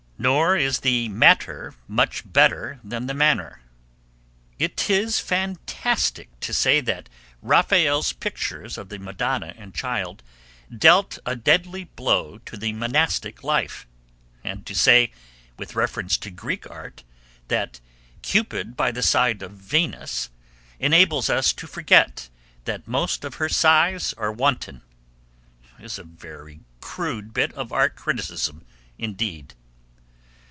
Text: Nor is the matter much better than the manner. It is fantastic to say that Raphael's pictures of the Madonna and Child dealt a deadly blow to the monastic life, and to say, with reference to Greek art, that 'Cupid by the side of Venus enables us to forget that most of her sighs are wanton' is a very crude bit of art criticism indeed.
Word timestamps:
Nor 0.21 0.55
is 0.55 0.81
the 0.81 1.09
matter 1.09 1.73
much 1.87 2.31
better 2.31 2.79
than 2.83 3.07
the 3.07 3.13
manner. 3.15 3.63
It 4.59 4.87
is 4.87 5.19
fantastic 5.19 6.39
to 6.41 6.53
say 6.53 6.79
that 6.79 7.09
Raphael's 7.41 8.13
pictures 8.13 8.77
of 8.77 8.89
the 8.89 8.99
Madonna 8.99 9.55
and 9.57 9.73
Child 9.73 10.21
dealt 10.77 11.17
a 11.25 11.35
deadly 11.35 11.85
blow 11.85 12.37
to 12.37 12.55
the 12.55 12.71
monastic 12.71 13.43
life, 13.43 13.87
and 14.43 14.63
to 14.67 14.75
say, 14.75 15.11
with 15.57 15.73
reference 15.73 16.17
to 16.17 16.29
Greek 16.29 16.69
art, 16.69 17.03
that 17.47 17.81
'Cupid 18.21 18.77
by 18.77 18.91
the 18.91 19.01
side 19.01 19.41
of 19.41 19.53
Venus 19.53 20.29
enables 20.79 21.31
us 21.31 21.51
to 21.53 21.65
forget 21.65 22.29
that 22.65 22.87
most 22.87 23.25
of 23.25 23.35
her 23.41 23.49
sighs 23.49 24.13
are 24.19 24.31
wanton' 24.31 24.83
is 25.79 25.97
a 25.97 26.03
very 26.03 26.59
crude 26.79 27.33
bit 27.33 27.51
of 27.53 27.71
art 27.71 27.95
criticism 27.95 28.63
indeed. 28.99 29.55